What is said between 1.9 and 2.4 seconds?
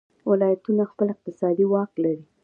لري.